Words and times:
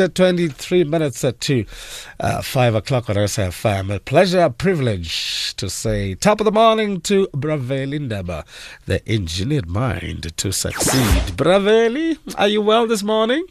at 0.00 0.14
23 0.14 0.84
minutes 0.84 1.22
at 1.24 1.40
2, 1.40 1.64
uh, 2.18 2.42
5 2.42 2.74
o'clock 2.74 3.10
on 3.10 3.16
SFM. 3.16 3.94
A 3.94 4.00
pleasure, 4.00 4.40
a 4.40 4.50
privilege 4.50 5.54
to 5.56 5.68
say 5.68 6.14
top 6.14 6.40
of 6.40 6.46
the 6.46 6.52
morning 6.52 7.00
to 7.02 7.28
Braveli 7.28 7.98
Ndaba, 8.00 8.46
the 8.86 9.06
engineered 9.08 9.68
mind 9.68 10.36
to 10.38 10.52
succeed. 10.52 11.36
Braveli, 11.36 12.18
are 12.38 12.48
you 12.48 12.62
well 12.62 12.86
this 12.86 13.02
morning? 13.02 13.44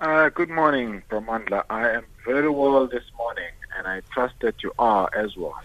Uh, 0.00 0.28
good 0.28 0.50
morning, 0.50 1.02
Bra 1.08 1.20
Mandla. 1.20 1.64
I 1.70 1.90
am 1.90 2.04
very 2.24 2.50
well 2.50 2.86
this 2.86 3.04
morning, 3.16 3.50
and 3.78 3.86
I 3.86 4.02
trust 4.12 4.34
that 4.40 4.62
you 4.62 4.72
are 4.78 5.08
as 5.16 5.36
well. 5.36 5.58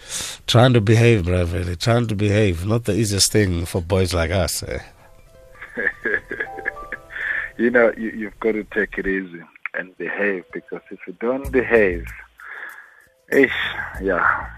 Trying 0.48 0.74
to 0.74 0.82
behave, 0.82 1.24
Braveli, 1.24 1.78
trying 1.78 2.08
to 2.08 2.16
behave. 2.16 2.66
Not 2.66 2.86
the 2.86 2.94
easiest 2.94 3.32
thing 3.32 3.66
for 3.66 3.82
boys 3.82 4.14
like 4.14 4.32
us. 4.32 4.64
Eh? 4.64 4.80
you 7.58 7.70
know, 7.70 7.92
you, 7.98 8.10
you've 8.12 8.40
got 8.40 8.54
to 8.54 8.64
take 8.64 8.98
it 8.98 9.06
easy 9.06 9.44
and 9.74 9.98
behave 9.98 10.46
because 10.52 10.82
if 10.92 11.00
you 11.08 11.14
don't 11.20 11.52
behave, 11.52 12.06
ish, 13.32 13.52
yeah, 14.02 14.50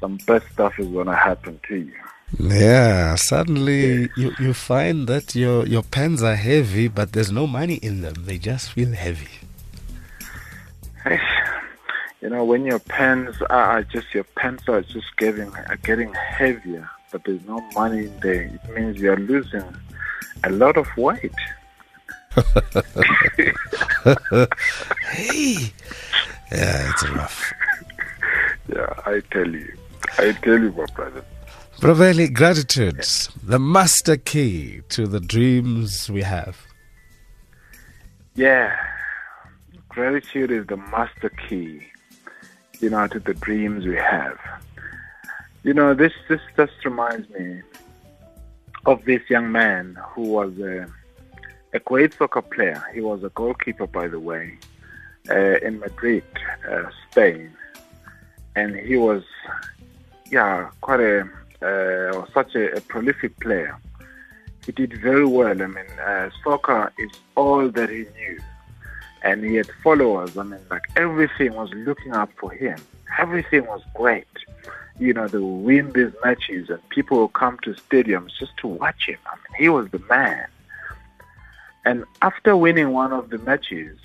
some 0.00 0.18
bad 0.26 0.42
stuff 0.52 0.78
is 0.78 0.88
going 0.88 1.06
to 1.06 1.16
happen 1.16 1.60
to 1.68 1.76
you. 1.76 1.92
Yeah, 2.38 3.14
suddenly 3.14 4.10
you, 4.16 4.34
you 4.38 4.52
find 4.52 5.06
that 5.08 5.34
your, 5.34 5.66
your 5.66 5.82
pens 5.82 6.22
are 6.22 6.36
heavy, 6.36 6.88
but 6.88 7.12
there's 7.12 7.32
no 7.32 7.46
money 7.46 7.76
in 7.76 8.02
them. 8.02 8.14
They 8.26 8.38
just 8.38 8.72
feel 8.72 8.92
heavy. 8.92 9.28
You 12.20 12.30
know, 12.30 12.44
when 12.44 12.66
your 12.66 12.80
pens 12.80 13.36
are 13.48 13.82
just 13.84 14.12
your 14.12 14.24
pencil 14.24 14.74
are 14.74 14.82
just 14.82 15.16
getting 15.16 15.54
are 15.54 15.78
getting 15.82 16.12
heavier, 16.12 16.90
but 17.10 17.24
there's 17.24 17.46
no 17.46 17.60
money 17.74 18.06
in 18.06 18.20
there. 18.20 18.42
It 18.42 18.74
means 18.74 18.98
you're 18.98 19.16
losing 19.16 19.64
a 20.44 20.50
lot 20.50 20.76
of 20.76 20.88
weight. 20.96 21.32
Hey, 25.10 25.72
yeah, 26.52 26.90
it's 26.90 27.08
rough. 27.10 27.52
Yeah, 28.68 28.92
I 29.06 29.20
tell 29.30 29.48
you, 29.48 29.72
I 30.18 30.32
tell 30.32 30.58
you, 30.58 30.72
my 30.72 30.86
brother. 30.94 31.24
Braveli, 31.80 32.32
gratitude, 32.32 33.04
the 33.42 33.58
master 33.58 34.16
key 34.16 34.82
to 34.88 35.06
the 35.06 35.20
dreams 35.20 36.10
we 36.10 36.22
have. 36.22 36.66
Yeah, 38.34 38.76
gratitude 39.88 40.50
is 40.50 40.66
the 40.66 40.76
master 40.76 41.30
key, 41.48 41.86
you 42.80 42.90
know, 42.90 43.06
to 43.06 43.20
the 43.20 43.34
dreams 43.34 43.86
we 43.86 43.96
have. 43.96 44.38
You 45.62 45.74
know, 45.74 45.94
this 45.94 46.12
this 46.28 46.40
just 46.56 46.84
reminds 46.84 47.28
me 47.30 47.62
of 48.86 49.04
this 49.04 49.22
young 49.28 49.52
man 49.52 49.98
who 50.10 50.22
was 50.22 50.58
a, 50.58 50.88
a 51.72 51.78
great 51.80 52.14
soccer 52.14 52.42
player. 52.42 52.82
He 52.94 53.00
was 53.00 53.22
a 53.24 53.28
goalkeeper, 53.30 53.86
by 53.86 54.08
the 54.08 54.20
way, 54.20 54.58
uh, 55.30 55.56
in 55.66 55.78
Madrid, 55.80 56.24
uh, 56.70 56.84
Spain, 57.10 57.52
and 58.56 58.76
he 58.76 58.96
was, 58.96 59.22
yeah, 60.30 60.70
quite 60.80 61.00
a 61.00 61.28
uh, 61.60 62.24
such 62.32 62.54
a, 62.54 62.76
a, 62.76 62.80
prolific 62.82 63.38
player. 63.40 63.76
He 64.64 64.72
did 64.72 64.92
very 65.00 65.26
well. 65.26 65.60
I 65.60 65.66
mean, 65.66 65.90
uh, 65.98 66.30
soccer 66.44 66.92
is 66.98 67.10
all 67.34 67.68
that 67.68 67.90
he 67.90 68.06
knew, 68.16 68.38
and 69.22 69.44
he 69.44 69.56
had 69.56 69.68
followers. 69.82 70.36
I 70.36 70.44
mean, 70.44 70.60
like 70.70 70.88
everything 70.96 71.54
was 71.54 71.70
looking 71.74 72.14
up 72.14 72.30
for 72.38 72.52
him. 72.52 72.78
Everything 73.18 73.66
was 73.66 73.82
great 73.94 74.26
you 75.00 75.12
know, 75.12 75.28
they 75.28 75.38
win 75.38 75.92
these 75.92 76.12
matches 76.24 76.68
and 76.70 76.86
people 76.88 77.18
will 77.18 77.28
come 77.28 77.58
to 77.62 77.72
stadiums 77.74 78.30
just 78.38 78.56
to 78.58 78.66
watch 78.66 79.06
him. 79.06 79.18
I 79.26 79.36
mean, 79.36 79.62
he 79.62 79.68
was 79.68 79.88
the 79.90 80.00
man. 80.10 80.46
And 81.88 82.04
after 82.20 82.54
winning 82.54 82.90
one 82.90 83.14
of 83.14 83.30
the 83.30 83.38
matches, 83.38 83.98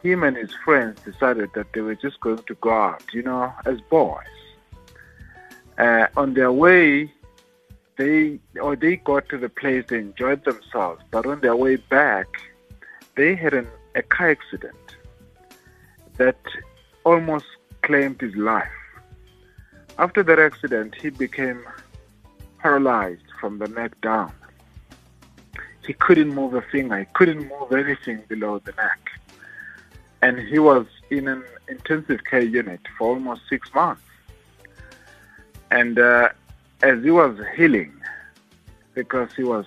him 0.00 0.22
and 0.22 0.36
his 0.36 0.52
friends 0.64 1.00
decided 1.00 1.50
that 1.56 1.72
they 1.72 1.80
were 1.80 1.96
just 1.96 2.20
going 2.20 2.44
to 2.50 2.54
go 2.54 2.70
out, 2.70 3.02
you 3.12 3.20
know, 3.20 3.52
as 3.66 3.80
boys. 3.80 4.38
Uh, 5.76 6.06
on 6.16 6.34
their 6.34 6.52
way, 6.52 7.12
they 7.96 8.38
or 8.62 8.76
they 8.76 8.94
got 8.94 9.28
to 9.30 9.38
the 9.38 9.48
place, 9.48 9.84
they 9.88 9.98
enjoyed 9.98 10.44
themselves, 10.44 11.02
but 11.10 11.26
on 11.26 11.40
their 11.40 11.56
way 11.56 11.74
back, 11.74 12.28
they 13.16 13.34
had 13.34 13.54
an, 13.54 13.66
a 13.96 14.02
car 14.02 14.30
accident 14.30 14.86
that 16.16 16.38
almost 17.02 17.46
claimed 17.82 18.20
his 18.20 18.36
life. 18.36 18.78
After 19.98 20.22
that 20.22 20.38
accident, 20.38 20.94
he 20.94 21.10
became 21.10 21.64
paralyzed 22.60 23.28
from 23.40 23.58
the 23.58 23.66
neck 23.66 24.00
down. 24.00 24.32
He 25.90 25.94
couldn't 25.94 26.32
move 26.32 26.54
a 26.54 26.62
finger, 26.62 27.00
he 27.00 27.06
couldn't 27.14 27.48
move 27.48 27.72
anything 27.72 28.22
below 28.28 28.60
the 28.60 28.70
neck. 28.74 29.10
And 30.22 30.38
he 30.38 30.60
was 30.60 30.86
in 31.10 31.26
an 31.26 31.42
intensive 31.66 32.22
care 32.22 32.42
unit 32.42 32.78
for 32.96 33.08
almost 33.08 33.40
six 33.48 33.74
months. 33.74 34.00
And 35.72 35.98
uh, 35.98 36.28
as 36.84 37.02
he 37.02 37.10
was 37.10 37.36
healing, 37.56 37.92
because 38.94 39.34
he 39.34 39.42
was 39.42 39.66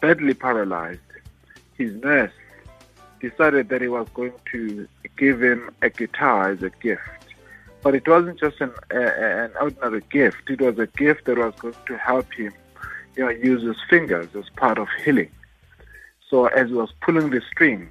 badly 0.00 0.32
paralyzed, 0.32 1.10
his 1.76 1.92
nurse 1.96 2.32
decided 3.20 3.68
that 3.68 3.82
he 3.82 3.88
was 3.88 4.08
going 4.14 4.32
to 4.52 4.88
give 5.18 5.42
him 5.42 5.70
a 5.82 5.90
guitar 5.90 6.52
as 6.52 6.62
a 6.62 6.70
gift. 6.70 7.26
But 7.82 7.94
it 7.94 8.08
wasn't 8.08 8.40
just 8.40 8.58
an, 8.62 8.72
uh, 8.90 8.96
an 8.96 9.50
ordinary 9.60 10.02
gift. 10.08 10.48
It 10.48 10.62
was 10.62 10.78
a 10.78 10.86
gift 10.86 11.26
that 11.26 11.36
was 11.36 11.52
going 11.56 11.74
to 11.88 11.98
help 11.98 12.32
him, 12.32 12.54
you 13.16 13.24
know, 13.24 13.30
use 13.30 13.62
his 13.62 13.76
fingers 13.88 14.28
as 14.34 14.48
part 14.56 14.78
of 14.78 14.88
healing. 15.04 15.30
So 16.28 16.46
as 16.46 16.68
he 16.68 16.74
was 16.74 16.92
pulling 17.00 17.30
the 17.30 17.40
strings, 17.50 17.90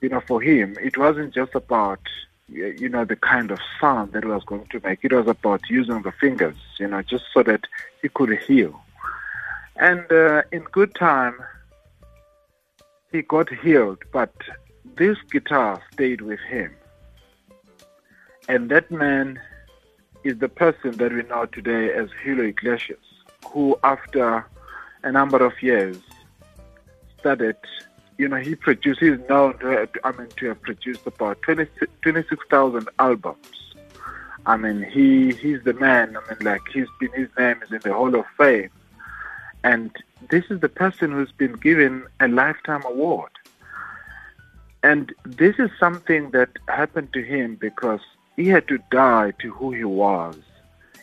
you 0.00 0.08
know, 0.08 0.20
for 0.20 0.40
him, 0.40 0.76
it 0.80 0.98
wasn't 0.98 1.34
just 1.34 1.54
about, 1.54 2.00
you 2.48 2.88
know, 2.88 3.04
the 3.04 3.16
kind 3.16 3.50
of 3.50 3.58
sound 3.80 4.12
that 4.12 4.24
he 4.24 4.28
was 4.28 4.44
going 4.44 4.66
to 4.66 4.80
make. 4.82 5.00
It 5.02 5.12
was 5.12 5.28
about 5.28 5.62
using 5.70 6.02
the 6.02 6.12
fingers, 6.12 6.56
you 6.78 6.88
know, 6.88 7.02
just 7.02 7.24
so 7.32 7.42
that 7.44 7.64
he 8.02 8.08
could 8.08 8.38
heal. 8.42 8.80
And 9.76 10.10
uh, 10.12 10.42
in 10.52 10.62
good 10.64 10.94
time, 10.94 11.36
he 13.12 13.22
got 13.22 13.48
healed, 13.48 13.98
but 14.12 14.34
this 14.96 15.16
guitar 15.30 15.80
stayed 15.92 16.20
with 16.20 16.40
him. 16.40 16.74
And 18.48 18.70
that 18.70 18.90
man 18.90 19.40
is 20.22 20.38
the 20.38 20.48
person 20.48 20.92
that 20.92 21.12
we 21.12 21.22
know 21.22 21.46
today 21.46 21.92
as 21.92 22.08
Julio 22.22 22.46
Iglesias, 22.48 22.98
who 23.52 23.78
after 23.84 24.46
a 25.02 25.12
number 25.12 25.44
of 25.44 25.62
years 25.62 25.98
started, 27.20 27.56
you 28.18 28.28
know, 28.28 28.36
he 28.36 28.54
produced, 28.54 29.00
he's 29.00 29.18
known 29.28 29.58
I 29.62 30.12
mean, 30.12 30.28
to 30.36 30.48
have 30.48 30.62
produced 30.62 31.06
about 31.06 31.42
20, 31.42 31.66
26,000 32.02 32.88
albums. 32.98 33.46
I 34.46 34.56
mean, 34.56 34.82
he 34.82 35.32
he's 35.32 35.62
the 35.64 35.72
man. 35.72 36.16
I 36.16 36.34
mean, 36.34 36.38
like 36.42 36.60
he's 36.72 36.88
been 37.00 37.10
his 37.12 37.28
name 37.38 37.62
is 37.62 37.72
in 37.72 37.80
the 37.82 37.94
Hall 37.94 38.14
of 38.14 38.26
Fame, 38.36 38.70
and 39.62 39.90
this 40.28 40.44
is 40.50 40.60
the 40.60 40.68
person 40.68 41.12
who's 41.12 41.32
been 41.32 41.54
given 41.54 42.04
a 42.20 42.28
lifetime 42.28 42.82
award. 42.84 43.30
And 44.82 45.14
this 45.24 45.54
is 45.58 45.70
something 45.80 46.30
that 46.32 46.50
happened 46.68 47.14
to 47.14 47.22
him 47.22 47.56
because 47.56 48.00
he 48.36 48.48
had 48.48 48.68
to 48.68 48.78
die 48.90 49.32
to 49.38 49.50
who 49.50 49.72
he 49.72 49.84
was 49.84 50.36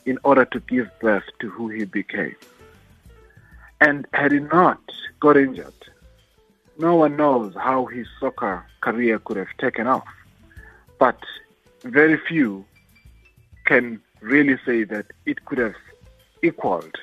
in 0.05 0.17
order 0.23 0.45
to 0.45 0.59
give 0.61 0.89
birth 0.99 1.23
to 1.39 1.49
who 1.49 1.69
he 1.69 1.85
became. 1.85 2.35
And 3.79 4.07
had 4.13 4.31
he 4.31 4.39
not 4.39 4.81
got 5.19 5.37
injured, 5.37 5.73
no 6.77 6.95
one 6.95 7.15
knows 7.17 7.53
how 7.55 7.85
his 7.85 8.07
soccer 8.19 8.65
career 8.81 9.19
could 9.19 9.37
have 9.37 9.55
taken 9.59 9.87
off. 9.87 10.07
But 10.99 11.19
very 11.83 12.17
few 12.27 12.65
can 13.65 14.01
really 14.19 14.57
say 14.65 14.83
that 14.85 15.05
it 15.25 15.45
could 15.45 15.57
have 15.57 15.75
equaled 16.43 16.95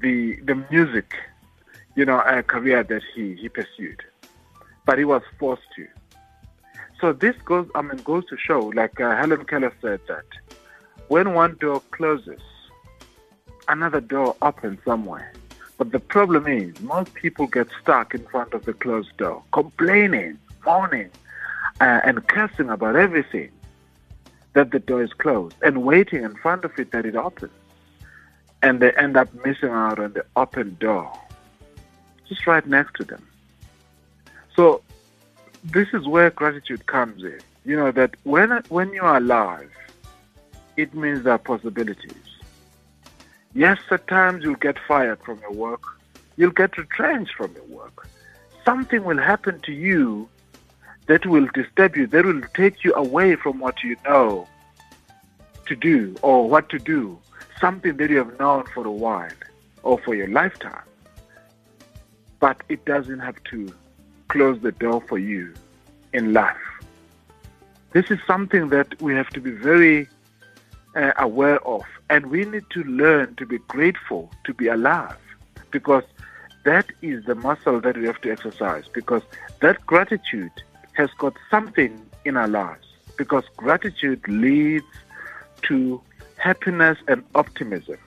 the 0.00 0.36
the 0.42 0.54
music, 0.70 1.14
you 1.94 2.04
know, 2.04 2.20
a 2.20 2.42
career 2.42 2.82
that 2.82 3.02
he, 3.14 3.34
he 3.34 3.48
pursued. 3.48 4.02
But 4.86 4.98
he 4.98 5.04
was 5.04 5.22
forced 5.38 5.62
to. 5.76 5.86
So 7.00 7.12
this 7.12 7.36
goes, 7.44 7.68
I 7.74 7.82
mean, 7.82 8.02
goes 8.02 8.26
to 8.26 8.36
show, 8.36 8.66
like 8.74 9.00
uh, 9.00 9.16
Helen 9.16 9.44
Keller 9.44 9.72
said 9.80 10.00
that 10.08 10.24
when 11.10 11.34
one 11.34 11.56
door 11.56 11.82
closes, 11.90 12.40
another 13.66 14.00
door 14.00 14.36
opens 14.42 14.78
somewhere. 14.84 15.32
But 15.76 15.90
the 15.90 15.98
problem 15.98 16.46
is, 16.46 16.80
most 16.82 17.12
people 17.14 17.48
get 17.48 17.66
stuck 17.82 18.14
in 18.14 18.24
front 18.28 18.54
of 18.54 18.64
the 18.64 18.74
closed 18.74 19.16
door, 19.16 19.42
complaining, 19.52 20.38
moaning, 20.64 21.10
uh, 21.80 22.00
and 22.04 22.24
cursing 22.28 22.70
about 22.70 22.94
everything 22.94 23.50
that 24.52 24.70
the 24.70 24.78
door 24.78 25.02
is 25.02 25.12
closed, 25.12 25.56
and 25.62 25.82
waiting 25.82 26.22
in 26.22 26.36
front 26.36 26.64
of 26.64 26.78
it 26.78 26.92
that 26.92 27.04
it 27.04 27.16
opens. 27.16 27.50
And 28.62 28.78
they 28.78 28.92
end 28.92 29.16
up 29.16 29.28
missing 29.44 29.70
out 29.70 29.98
on 29.98 30.12
the 30.12 30.24
open 30.36 30.76
door, 30.78 31.10
just 32.28 32.46
right 32.46 32.64
next 32.64 32.94
to 32.98 33.04
them. 33.04 33.26
So 34.54 34.80
this 35.64 35.88
is 35.92 36.06
where 36.06 36.30
gratitude 36.30 36.86
comes 36.86 37.24
in. 37.24 37.40
You 37.64 37.74
know 37.74 37.90
that 37.90 38.14
when 38.22 38.50
when 38.68 38.92
you 38.92 39.02
are 39.02 39.16
alive, 39.16 39.72
it 40.80 40.94
means 40.94 41.24
there 41.24 41.34
are 41.34 41.38
possibilities. 41.38 42.12
Yes, 43.54 43.78
at 43.90 44.06
times 44.06 44.44
you'll 44.44 44.54
get 44.54 44.78
fired 44.86 45.20
from 45.22 45.40
your 45.40 45.52
work, 45.52 45.82
you'll 46.36 46.52
get 46.52 46.78
retrenched 46.78 47.34
from 47.34 47.52
your 47.54 47.64
work. 47.64 48.06
Something 48.64 49.04
will 49.04 49.18
happen 49.18 49.60
to 49.60 49.72
you 49.72 50.28
that 51.06 51.26
will 51.26 51.48
disturb 51.54 51.96
you, 51.96 52.06
that 52.06 52.24
will 52.24 52.42
take 52.54 52.84
you 52.84 52.94
away 52.94 53.34
from 53.34 53.58
what 53.58 53.82
you 53.82 53.96
know 54.04 54.46
to 55.66 55.74
do 55.74 56.16
or 56.22 56.48
what 56.48 56.68
to 56.68 56.78
do, 56.78 57.18
something 57.60 57.96
that 57.96 58.10
you 58.10 58.18
have 58.18 58.38
known 58.38 58.64
for 58.66 58.86
a 58.86 58.90
while 58.90 59.40
or 59.82 59.98
for 59.98 60.14
your 60.14 60.28
lifetime. 60.28 60.82
But 62.38 62.62
it 62.68 62.84
doesn't 62.84 63.18
have 63.18 63.42
to 63.44 63.74
close 64.28 64.60
the 64.60 64.72
door 64.72 65.00
for 65.00 65.18
you 65.18 65.52
in 66.12 66.32
life. 66.32 66.56
This 67.92 68.10
is 68.10 68.20
something 68.26 68.68
that 68.68 69.02
we 69.02 69.14
have 69.14 69.30
to 69.30 69.40
be 69.40 69.50
very 69.50 70.08
uh, 70.94 71.12
aware 71.18 71.60
of, 71.66 71.82
and 72.08 72.26
we 72.26 72.44
need 72.44 72.64
to 72.70 72.82
learn 72.84 73.34
to 73.36 73.46
be 73.46 73.58
grateful 73.68 74.30
to 74.44 74.54
be 74.54 74.66
alive 74.66 75.16
because 75.70 76.04
that 76.64 76.86
is 77.00 77.24
the 77.24 77.34
muscle 77.34 77.80
that 77.80 77.96
we 77.96 78.06
have 78.06 78.20
to 78.20 78.30
exercise 78.30 78.84
because 78.92 79.22
that 79.60 79.84
gratitude 79.86 80.50
has 80.92 81.10
got 81.18 81.34
something 81.50 82.00
in 82.24 82.36
our 82.36 82.48
lives 82.48 82.86
because 83.16 83.44
gratitude 83.56 84.20
leads 84.28 84.84
to 85.62 86.00
happiness 86.36 86.98
and 87.08 87.22
optimism. 87.34 87.98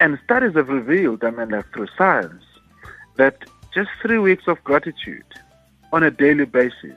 And 0.00 0.18
studies 0.24 0.54
have 0.54 0.68
revealed, 0.68 1.22
I 1.22 1.30
mean, 1.30 1.50
like 1.50 1.72
through 1.72 1.88
science, 1.96 2.44
that 3.16 3.44
just 3.74 3.90
three 4.00 4.18
weeks 4.18 4.48
of 4.48 4.62
gratitude 4.64 5.24
on 5.92 6.02
a 6.02 6.10
daily 6.10 6.44
basis 6.44 6.96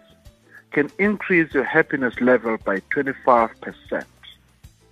can 0.72 0.92
increase 0.98 1.54
your 1.54 1.64
happiness 1.64 2.20
level 2.20 2.58
by 2.66 2.80
25%. 2.92 4.06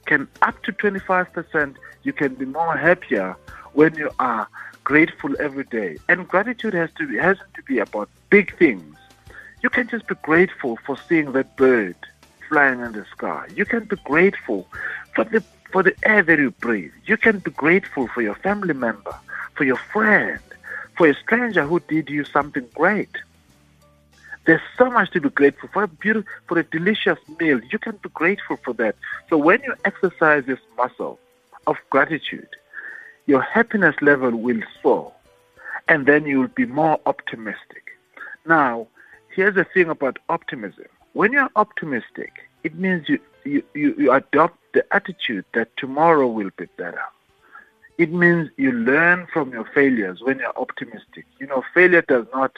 Can 0.06 0.28
up 0.42 0.62
to 0.64 0.72
25%, 0.74 1.76
you 2.04 2.14
can 2.14 2.36
be 2.36 2.46
more 2.46 2.78
happier 2.78 3.36
when 3.74 3.96
you 3.96 4.12
are 4.20 4.48
grateful 4.84 5.36
every 5.40 5.64
day. 5.66 5.98
And 6.10 6.28
gratitude 6.28 6.74
has 6.74 6.90
to 6.98 7.08
be, 7.08 7.18
hasn't 7.18 7.54
to 7.56 7.64
be 7.64 7.80
about 7.80 8.10
big 8.30 8.58
things. 8.58 8.96
You 9.62 9.70
can 9.70 9.88
just 9.88 10.08
be 10.08 10.16
grateful 10.24 10.78
for 10.86 10.98
seeing 11.08 11.32
that 11.32 11.56
bird 11.56 11.96
flying 12.50 12.82
in 12.82 12.92
the 12.92 13.06
sky. 13.16 13.48
You 13.56 13.66
can 13.66 13.86
be 13.86 13.96
grateful 14.04 14.68
for 15.16 15.24
the 15.24 15.44
for 15.72 15.82
the 15.82 15.96
air 16.04 16.22
that 16.22 16.38
you 16.38 16.52
breathe. 16.52 16.92
You 17.06 17.18
can 17.18 17.40
be 17.40 17.50
grateful 17.50 18.08
for 18.14 18.22
your 18.22 18.36
family 18.36 18.76
member, 18.76 19.16
for 19.56 19.64
your 19.64 19.80
friend, 19.92 20.40
for 20.96 21.08
a 21.08 21.16
stranger 21.16 21.66
who 21.66 21.80
did 21.80 22.10
you 22.10 22.24
something 22.26 22.68
great. 22.76 23.10
There's 24.45 24.62
so 24.78 24.90
much 24.90 25.12
to 25.12 25.22
be 25.22 25.30
grateful 25.30 25.69
for. 25.72 25.84
A 25.84 25.88
beautiful, 25.88 26.30
for 26.48 26.60
a 26.60 26.63
delicious 26.63 27.18
meal, 27.40 27.62
you 27.72 27.80
can 27.80 27.98
be 27.98 28.10
grateful 28.10 28.57
for 28.63 28.74
that. 28.74 28.95
So 29.30 29.38
when 29.38 29.62
you 29.63 29.74
exercise 29.86 30.44
this 30.45 30.60
muscle 30.78 31.19
of 31.66 31.78
gratitude, 31.90 32.50
your 33.25 33.42
happiness 33.42 33.95
level 34.01 34.31
will 34.31 34.62
soar, 34.81 35.13
and 35.88 36.06
then 36.06 36.25
you 36.25 36.42
will 36.42 36.50
be 36.50 36.66
more 36.66 37.00
optimistic. 37.06 37.98
Now, 38.45 38.88
here's 39.34 39.56
the 39.56 39.63
thing 39.63 39.90
about 39.90 40.19
optimism. 40.28 40.86
When 41.13 41.31
you're 41.31 41.50
optimistic, 41.56 42.34
it 42.63 42.75
means 42.75 43.07
you, 43.07 43.19
you, 43.45 43.63
you, 43.74 43.95
you 43.98 44.12
adopt 44.12 44.57
the 44.74 44.86
attitude 44.94 45.45
that 45.54 45.75
tomorrow 45.78 46.28
will 46.28 46.50
be 46.57 46.66
better. 46.78 47.04
It 47.98 48.12
means 48.12 48.50
you 48.57 48.72
learn 48.72 49.28
from 49.31 49.51
your 49.51 49.66
failures 49.74 50.19
when 50.22 50.40
you're 50.40 50.57
optimistic. 50.57 51.25
You 51.40 51.48
know, 51.48 51.63
failure 51.74 52.01
does 52.01 52.25
not, 52.34 52.54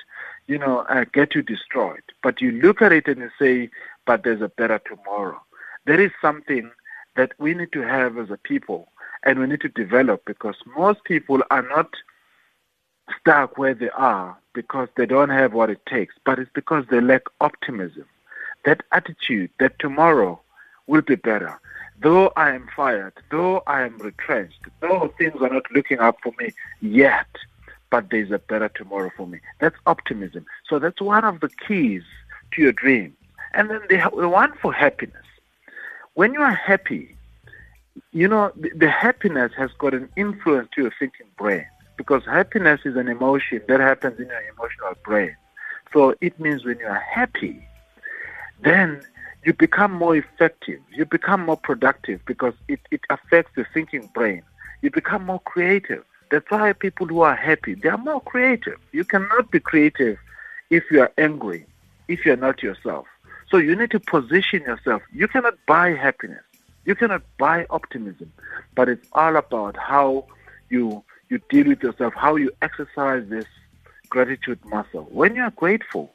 you 0.48 0.58
know, 0.58 0.80
uh, 0.90 1.06
get 1.14 1.36
you 1.36 1.42
destroyed, 1.42 2.04
but 2.24 2.42
you 2.42 2.52
look 2.52 2.82
at 2.82 2.94
it 2.94 3.08
and 3.08 3.20
you 3.20 3.30
say, 3.38 3.70
but 4.06 4.24
there's 4.24 4.42
a 4.42 4.50
better 4.50 4.80
tomorrow. 4.80 5.42
There 5.86 6.00
is 6.00 6.12
something 6.22 6.72
that 7.16 7.34
we 7.38 7.54
need 7.54 7.72
to 7.74 7.82
have 7.82 8.18
as 8.18 8.30
a 8.30 8.38
people 8.38 8.90
and 9.24 9.40
we 9.40 9.48
need 9.48 9.62
to 9.62 9.70
develop 9.70 10.24
because 10.26 10.56
most 10.78 11.04
people 11.04 11.42
are 11.52 11.64
not 11.64 11.90
stuck 13.20 13.58
where 13.58 13.74
they 13.74 13.90
are 13.90 14.38
because 14.54 14.88
they 14.96 15.06
don't 15.06 15.30
have 15.30 15.54
what 15.54 15.70
it 15.70 15.86
takes, 15.86 16.16
but 16.26 16.40
it's 16.40 16.52
because 16.54 16.86
they 16.90 17.02
lack 17.02 17.24
optimism. 17.42 18.06
That 18.64 18.84
attitude 18.92 19.52
that 19.60 19.78
tomorrow 19.80 20.42
will 20.88 21.02
be 21.02 21.16
better. 21.16 21.60
Though 22.02 22.32
I 22.36 22.52
am 22.52 22.68
fired, 22.76 23.14
though 23.32 23.64
I 23.68 23.82
am 23.84 23.98
retrenched, 23.98 24.60
though 24.82 25.14
things 25.18 25.42
are 25.42 25.50
not 25.50 25.72
looking 25.72 26.00
up 26.00 26.18
for 26.22 26.34
me 26.40 26.52
yet, 26.82 27.28
but 27.90 28.10
there's 28.10 28.32
a 28.32 28.40
better 28.40 28.70
tomorrow 28.70 29.12
for 29.16 29.28
me. 29.28 29.40
That's 29.60 29.78
optimism. 29.86 30.46
So 30.70 30.80
that's 30.80 31.02
one 31.02 31.24
of 31.24 31.40
the 31.40 31.50
keys 31.50 32.04
to 32.52 32.62
your 32.62 32.74
dream. 32.74 33.16
And 33.54 33.70
then 33.70 33.82
the, 33.90 34.12
the 34.18 34.28
one 34.28 34.54
for 34.62 34.74
happiness. 34.74 35.24
When 36.16 36.34
you 36.34 36.42
are 36.42 36.54
happy, 36.54 37.16
you 38.12 38.28
know, 38.28 38.52
the, 38.56 38.70
the 38.76 38.90
happiness 38.90 39.54
has 39.58 39.72
got 39.78 39.94
an 39.94 40.10
influence 40.16 40.70
to 40.76 40.84
your 40.84 40.94
thinking 41.00 41.28
brain 41.38 41.66
because 41.98 42.26
happiness 42.26 42.82
is 42.84 42.96
an 42.98 43.08
emotion 43.08 43.62
that 43.68 43.80
happens 43.80 44.20
in 44.20 44.28
your 44.28 44.42
emotional 44.54 44.94
brain. 45.04 45.36
So 45.94 46.16
it 46.20 46.38
means 46.40 46.66
when 46.66 46.80
you 46.80 46.88
are 46.88 47.00
happy, 47.00 47.66
then 48.62 49.02
you 49.46 49.54
become 49.54 49.94
more 49.94 50.16
effective, 50.16 50.80
you 50.92 51.06
become 51.06 51.46
more 51.46 51.58
productive 51.58 52.20
because 52.26 52.56
it, 52.68 52.80
it 52.90 53.02
affects 53.12 53.52
the 53.56 53.64
thinking 53.74 54.10
brain. 54.14 54.42
You 54.82 54.90
become 54.90 55.24
more 55.26 55.40
creative. 55.42 56.04
That's 56.32 56.50
why 56.50 56.74
people 56.74 57.06
who 57.06 57.22
are 57.22 57.36
happy, 57.36 57.76
they 57.76 57.90
are 57.90 57.98
more 57.98 58.22
creative. 58.22 58.80
You 58.92 59.06
cannot 59.06 59.52
be 59.52 59.60
creative 59.60 60.18
if 60.72 60.84
you 60.90 61.02
are 61.02 61.12
angry, 61.20 61.68
if 62.08 62.26
you're 62.26 62.36
not 62.36 62.64
yourself. 62.64 63.06
So 63.52 63.58
you 63.58 63.76
need 63.76 63.92
to 63.92 64.00
position 64.00 64.64
yourself. 64.64 65.04
You 65.14 65.28
cannot 65.28 65.54
buy 65.68 65.92
happiness. 65.92 66.42
You 66.86 66.96
cannot 66.96 67.22
buy 67.38 67.68
optimism, 67.70 68.34
but 68.76 68.90
it's 68.90 69.08
all 69.14 69.36
about 69.36 69.78
how 69.78 70.26
you 70.70 71.04
you 71.30 71.40
deal 71.50 71.68
with 71.68 71.82
yourself, 71.82 72.14
how 72.16 72.36
you 72.36 72.52
exercise 72.62 73.24
this 73.30 73.46
gratitude 74.10 74.60
muscle. 74.66 75.08
When 75.12 75.36
you 75.36 75.42
are 75.44 75.52
grateful, 75.52 76.14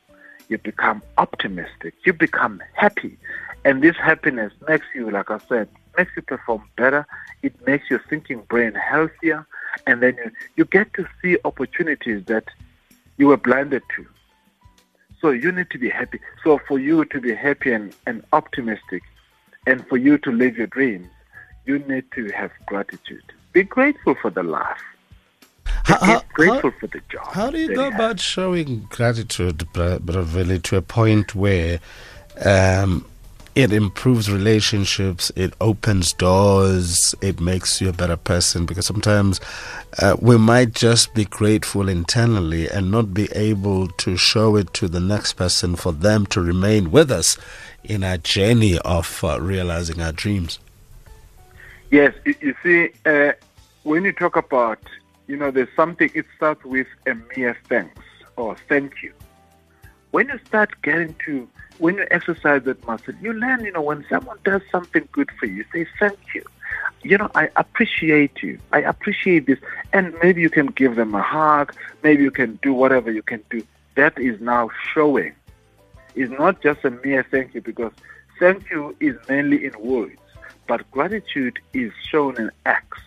you 0.50 0.58
become 0.58 1.02
optimistic, 1.16 1.94
you 2.04 2.12
become 2.12 2.60
happy, 2.74 3.16
and 3.64 3.82
this 3.82 3.96
happiness 3.96 4.52
makes 4.68 4.84
you, 4.94 5.10
like 5.10 5.30
I 5.30 5.38
said, 5.48 5.68
makes 5.96 6.10
you 6.16 6.22
perform 6.22 6.64
better. 6.76 7.06
It 7.42 7.54
makes 7.66 7.88
your 7.88 8.02
thinking 8.10 8.40
brain 8.48 8.74
healthier, 8.74 9.46
and 9.86 10.02
then 10.02 10.16
you, 10.16 10.30
you 10.56 10.64
get 10.64 10.92
to 10.94 11.06
see 11.22 11.38
opportunities 11.44 12.24
that 12.26 12.44
you 13.16 13.28
were 13.28 13.36
blinded 13.36 13.82
to. 13.96 14.06
So 15.20 15.30
you 15.30 15.52
need 15.52 15.70
to 15.70 15.78
be 15.78 15.88
happy. 15.88 16.18
So 16.42 16.58
for 16.66 16.78
you 16.78 17.04
to 17.04 17.20
be 17.20 17.34
happy 17.34 17.72
and, 17.72 17.94
and 18.06 18.24
optimistic, 18.32 19.02
and 19.66 19.86
for 19.88 19.98
you 19.98 20.18
to 20.18 20.32
live 20.32 20.56
your 20.56 20.66
dreams, 20.66 21.06
you 21.66 21.78
need 21.80 22.04
to 22.16 22.28
have 22.30 22.50
gratitude. 22.66 23.22
Be 23.52 23.62
grateful 23.62 24.16
for 24.20 24.30
the 24.30 24.42
life. 24.42 24.82
How, 26.00 26.22
grateful 26.32 26.70
how, 26.70 26.78
for 26.78 26.86
the 26.86 27.00
job. 27.10 27.32
how 27.32 27.50
do 27.50 27.58
you 27.58 27.74
go 27.74 27.84
have. 27.84 27.94
about 27.94 28.20
showing 28.20 28.86
gratitude, 28.88 29.70
Bra- 29.72 29.98
Braveli, 29.98 30.62
to 30.62 30.76
a 30.76 30.82
point 30.82 31.34
where 31.34 31.78
um, 32.44 33.04
it 33.54 33.72
improves 33.72 34.30
relationships, 34.30 35.30
it 35.36 35.52
opens 35.60 36.12
doors, 36.14 37.14
it 37.20 37.40
makes 37.40 37.80
you 37.80 37.90
a 37.90 37.92
better 37.92 38.16
person? 38.16 38.64
Because 38.64 38.86
sometimes 38.86 39.40
uh, 39.98 40.16
we 40.20 40.38
might 40.38 40.72
just 40.72 41.12
be 41.14 41.26
grateful 41.26 41.88
internally 41.88 42.68
and 42.68 42.90
not 42.90 43.12
be 43.12 43.28
able 43.32 43.88
to 43.88 44.16
show 44.16 44.56
it 44.56 44.72
to 44.74 44.88
the 44.88 45.00
next 45.00 45.34
person 45.34 45.76
for 45.76 45.92
them 45.92 46.24
to 46.26 46.40
remain 46.40 46.90
with 46.90 47.10
us 47.10 47.36
in 47.84 48.04
our 48.04 48.18
journey 48.18 48.78
of 48.78 49.22
uh, 49.22 49.38
realizing 49.40 50.00
our 50.00 50.12
dreams. 50.12 50.58
Yes, 51.90 52.14
you, 52.24 52.34
you 52.40 52.54
see, 52.62 52.90
uh, 53.04 53.32
when 53.82 54.04
you 54.04 54.12
talk 54.12 54.36
about, 54.36 54.78
you 55.30 55.36
know, 55.36 55.50
there's 55.50 55.74
something, 55.76 56.10
it 56.14 56.26
starts 56.36 56.64
with 56.64 56.88
a 57.06 57.14
mere 57.36 57.56
thanks 57.68 58.02
or 58.36 58.56
thank 58.68 59.02
you. 59.02 59.12
When 60.10 60.28
you 60.28 60.38
start 60.46 60.70
getting 60.82 61.14
to, 61.26 61.48
when 61.78 61.94
you 61.96 62.06
exercise 62.10 62.64
that 62.64 62.84
muscle, 62.86 63.14
you 63.22 63.32
learn, 63.32 63.64
you 63.64 63.72
know, 63.72 63.80
when 63.80 64.04
someone 64.10 64.38
does 64.44 64.62
something 64.72 65.08
good 65.12 65.30
for 65.38 65.46
you, 65.46 65.64
say 65.72 65.86
thank 65.98 66.18
you. 66.34 66.44
You 67.02 67.18
know, 67.18 67.30
I 67.34 67.48
appreciate 67.56 68.42
you. 68.42 68.58
I 68.72 68.80
appreciate 68.80 69.46
this. 69.46 69.58
And 69.92 70.14
maybe 70.22 70.40
you 70.40 70.50
can 70.50 70.66
give 70.66 70.96
them 70.96 71.14
a 71.14 71.22
hug. 71.22 71.74
Maybe 72.02 72.24
you 72.24 72.30
can 72.30 72.58
do 72.62 72.74
whatever 72.74 73.10
you 73.10 73.22
can 73.22 73.42
do. 73.50 73.62
That 73.94 74.18
is 74.18 74.40
now 74.40 74.70
showing. 74.92 75.32
It's 76.14 76.32
not 76.32 76.60
just 76.60 76.84
a 76.84 76.90
mere 76.90 77.24
thank 77.30 77.54
you 77.54 77.62
because 77.62 77.92
thank 78.38 78.68
you 78.70 78.96
is 79.00 79.16
mainly 79.28 79.64
in 79.64 79.72
words 79.80 80.20
but 80.70 80.88
gratitude 80.92 81.58
is 81.72 81.90
shown 82.08 82.36
in 82.36 82.48
acts. 82.64 83.00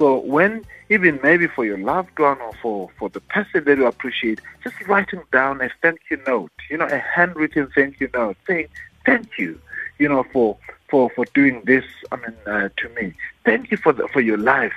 So 0.00 0.20
when 0.20 0.64
even 0.88 1.20
maybe 1.22 1.46
for 1.46 1.66
your 1.66 1.76
loved 1.76 2.18
one 2.18 2.40
or 2.40 2.52
for, 2.62 2.90
for 2.98 3.10
the 3.10 3.20
person 3.20 3.64
that 3.64 3.76
you 3.76 3.84
appreciate, 3.84 4.40
just 4.64 4.74
writing 4.88 5.22
down 5.30 5.60
a 5.60 5.68
thank 5.82 6.00
you 6.10 6.18
note, 6.26 6.50
you 6.70 6.78
know, 6.78 6.86
a 6.86 6.96
handwritten 6.96 7.68
thank 7.74 8.00
you 8.00 8.08
note, 8.14 8.38
saying 8.46 8.68
thank 9.04 9.28
you, 9.38 9.60
you 9.98 10.08
know, 10.08 10.24
for 10.32 10.56
for, 10.88 11.10
for 11.10 11.26
doing 11.34 11.62
this, 11.66 11.84
I 12.10 12.16
mean, 12.16 12.34
uh, 12.46 12.70
to 12.78 12.88
me. 13.00 13.12
Thank 13.44 13.70
you 13.70 13.76
for 13.76 13.92
the, 13.92 14.08
for 14.08 14.22
your 14.22 14.38
life, 14.38 14.72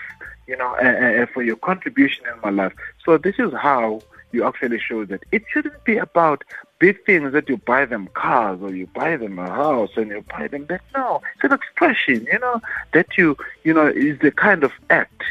you 0.45 0.57
know, 0.57 0.75
and, 0.75 0.97
and 0.97 1.29
for 1.29 1.41
your 1.41 1.55
contribution 1.55 2.25
in 2.27 2.39
my 2.41 2.49
life. 2.49 2.73
So 3.05 3.17
this 3.17 3.35
is 3.39 3.53
how 3.53 4.01
you 4.33 4.43
actually 4.45 4.79
show 4.79 5.05
that 5.05 5.23
it 5.31 5.43
shouldn't 5.51 5.83
be 5.85 5.97
about 5.97 6.43
big 6.79 7.03
things 7.05 7.31
that 7.31 7.47
you 7.47 7.57
buy 7.57 7.85
them 7.85 8.07
cars 8.13 8.59
or 8.61 8.75
you 8.75 8.87
buy 8.87 9.15
them 9.15 9.39
a 9.39 9.47
house 9.47 9.91
and 9.95 10.09
you 10.09 10.25
buy 10.29 10.47
them 10.47 10.65
that. 10.65 10.81
No, 10.93 11.21
it's 11.35 11.43
an 11.45 11.53
expression, 11.53 12.27
you 12.31 12.39
know, 12.39 12.59
that 12.93 13.17
you, 13.17 13.37
you 13.63 13.73
know, 13.73 13.87
is 13.87 14.19
the 14.19 14.31
kind 14.31 14.63
of 14.63 14.73
act 14.89 15.23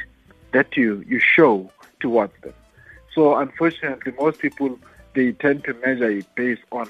that 0.52 0.76
you, 0.76 1.04
you 1.06 1.18
show 1.18 1.70
towards 2.00 2.32
them. 2.42 2.54
So 3.14 3.36
unfortunately, 3.36 4.12
most 4.18 4.38
people, 4.38 4.78
they 5.14 5.32
tend 5.32 5.64
to 5.64 5.74
measure 5.74 6.10
it 6.10 6.26
based 6.34 6.62
on 6.72 6.88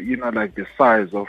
you 0.00 0.16
know, 0.16 0.30
like 0.30 0.54
the 0.54 0.66
size 0.76 1.12
of, 1.12 1.28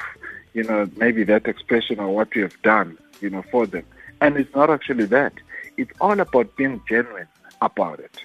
you 0.54 0.64
know, 0.64 0.90
maybe 0.96 1.24
that 1.26 1.46
expression 1.48 2.00
or 2.00 2.14
what 2.14 2.36
you 2.36 2.44
have 2.44 2.62
done, 2.62 2.98
you 3.20 3.30
know, 3.30 3.44
for 3.52 3.66
them. 3.66 3.86
And 4.22 4.38
it's 4.38 4.54
not 4.56 4.70
actually 4.70 5.06
that. 5.06 5.34
It's 5.78 5.92
all 6.00 6.20
about 6.20 6.56
being 6.56 6.82
genuine 6.88 7.28
about 7.62 8.00
it. 8.00 8.24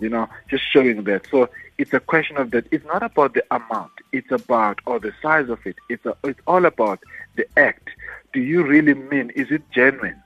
You 0.00 0.08
know, 0.08 0.28
just 0.48 0.70
showing 0.70 1.04
that. 1.04 1.26
So 1.30 1.48
it's 1.78 1.92
a 1.92 2.00
question 2.00 2.36
of 2.36 2.50
that. 2.50 2.66
It's 2.70 2.84
not 2.84 3.02
about 3.02 3.34
the 3.34 3.44
amount. 3.50 3.92
It's 4.12 4.30
about 4.30 4.80
or 4.86 4.98
the 4.98 5.12
size 5.22 5.48
of 5.48 5.64
it. 5.66 5.76
It's 5.88 6.04
a, 6.04 6.16
it's 6.24 6.40
all 6.46 6.64
about 6.64 7.00
the 7.36 7.46
act. 7.58 7.90
Do 8.32 8.40
you 8.40 8.64
really 8.64 8.94
mean? 8.94 9.30
Is 9.30 9.50
it 9.50 9.62
genuine? 9.70 10.20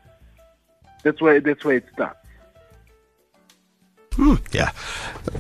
That's 1.02 1.20
where 1.20 1.40
that's 1.40 1.64
where 1.64 1.76
it 1.76 1.86
starts. 1.92 2.18
Hmm, 4.14 4.34
yeah, 4.52 4.72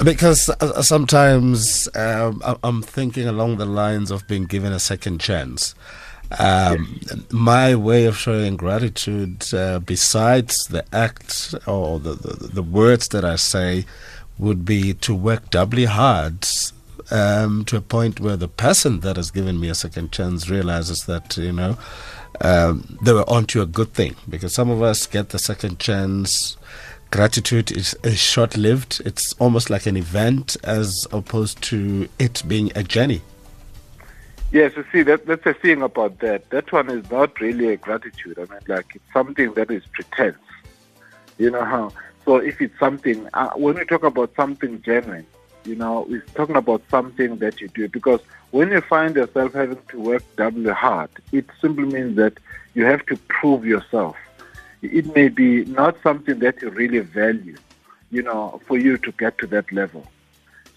because 0.04 0.48
uh, 0.48 0.82
sometimes 0.82 1.88
um, 1.96 2.40
I'm 2.62 2.80
thinking 2.80 3.26
along 3.26 3.56
the 3.56 3.66
lines 3.66 4.12
of 4.12 4.26
being 4.28 4.44
given 4.44 4.72
a 4.72 4.78
second 4.78 5.20
chance. 5.20 5.74
Um, 6.38 7.00
my 7.32 7.74
way 7.74 8.04
of 8.04 8.16
showing 8.16 8.56
gratitude, 8.56 9.52
uh, 9.52 9.80
besides 9.80 10.66
the 10.66 10.84
act 10.92 11.54
or 11.66 11.98
the, 11.98 12.14
the, 12.14 12.48
the 12.48 12.62
words 12.62 13.08
that 13.08 13.24
I 13.24 13.36
say, 13.36 13.86
would 14.38 14.64
be 14.64 14.94
to 14.94 15.14
work 15.14 15.50
doubly 15.50 15.84
hard 15.84 16.46
um, 17.10 17.64
to 17.64 17.76
a 17.76 17.80
point 17.80 18.20
where 18.20 18.36
the 18.36 18.48
person 18.48 19.00
that 19.00 19.16
has 19.16 19.30
given 19.30 19.58
me 19.58 19.68
a 19.68 19.74
second 19.74 20.12
chance 20.12 20.48
realizes 20.48 21.04
that 21.06 21.36
you 21.36 21.52
know 21.52 21.76
um, 22.40 22.98
they 23.02 23.12
were 23.12 23.28
onto 23.28 23.60
a 23.60 23.66
good 23.66 23.92
thing 23.94 24.14
because 24.28 24.54
some 24.54 24.70
of 24.70 24.82
us 24.82 25.06
get 25.06 25.30
the 25.30 25.38
second 25.38 25.78
chance 25.78 26.56
gratitude 27.10 27.72
is, 27.72 27.94
is 28.04 28.18
short 28.18 28.56
lived. 28.56 29.00
It's 29.04 29.32
almost 29.34 29.70
like 29.70 29.86
an 29.86 29.96
event 29.96 30.56
as 30.64 31.06
opposed 31.12 31.62
to 31.64 32.08
it 32.18 32.42
being 32.46 32.70
a 32.74 32.82
journey. 32.82 33.22
Yes, 34.50 34.72
you 34.76 34.84
see, 34.90 35.02
that, 35.02 35.26
that's 35.26 35.44
the 35.44 35.54
thing 35.54 35.82
about 35.82 36.20
that. 36.20 36.48
That 36.50 36.72
one 36.72 36.88
is 36.88 37.10
not 37.10 37.38
really 37.38 37.68
a 37.68 37.76
gratitude. 37.76 38.38
I 38.38 38.52
mean, 38.52 38.60
like, 38.66 38.86
it's 38.94 39.12
something 39.12 39.52
that 39.54 39.70
is 39.70 39.84
pretense. 39.92 40.38
You 41.36 41.50
know 41.50 41.64
how? 41.64 41.92
So 42.28 42.36
if 42.36 42.60
it's 42.60 42.78
something, 42.78 43.26
uh, 43.32 43.52
when 43.56 43.76
we 43.76 43.86
talk 43.86 44.02
about 44.02 44.34
something 44.36 44.82
genuine, 44.82 45.26
you 45.64 45.74
know, 45.74 46.06
we're 46.08 46.20
talking 46.34 46.56
about 46.56 46.82
something 46.90 47.36
that 47.38 47.60
you 47.62 47.68
do. 47.68 47.88
Because 47.88 48.20
when 48.50 48.70
you 48.70 48.82
find 48.82 49.16
yourself 49.16 49.54
having 49.54 49.80
to 49.88 49.98
work 49.98 50.22
doubly 50.36 50.70
hard, 50.70 51.08
it 51.32 51.46
simply 51.58 51.84
means 51.84 52.16
that 52.16 52.34
you 52.74 52.84
have 52.84 53.06
to 53.06 53.16
prove 53.28 53.64
yourself 53.64 54.16
it 54.82 55.14
may 55.14 55.28
be 55.28 55.64
not 55.64 55.96
something 56.02 56.38
that 56.38 56.62
you 56.62 56.70
really 56.70 57.00
value, 57.00 57.56
you 58.10 58.22
know, 58.22 58.60
for 58.66 58.78
you 58.78 58.96
to 58.98 59.12
get 59.12 59.38
to 59.38 59.46
that 59.48 59.70
level. 59.72 60.06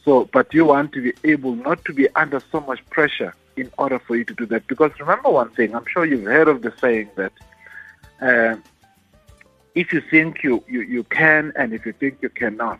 So, 0.03 0.27
but 0.34 0.53
you 0.53 0.65
want 0.65 0.93
to 0.93 1.01
be 1.01 1.13
able 1.31 1.55
not 1.55 1.86
to 1.86 1.93
be 1.93 2.10
under 2.15 2.41
so 2.51 2.62
much 2.62 2.84
pressure 2.89 3.36
in 3.55 3.70
order 3.77 4.00
for 4.00 4.15
you 4.15 4.24
to 4.25 4.34
do 4.34 4.46
that. 4.48 4.65
Because 4.67 4.91
remember 5.00 5.29
one 5.29 5.50
thing, 5.51 5.75
I'm 5.75 5.86
sure 5.86 6.05
you've 6.05 6.24
heard 6.24 6.48
of 6.48 6.63
the 6.63 6.74
saying 6.81 7.12
that 7.15 7.34
uh, 8.22 8.55
if 9.75 9.94
you 9.94 10.01
think 10.01 10.44
you, 10.44 10.63
you, 10.68 10.82
you 10.82 11.04
can 11.06 11.54
and 11.56 11.74
if 11.74 11.86
you 11.86 11.94
think 11.94 12.18
you 12.22 12.30
cannot, 12.30 12.80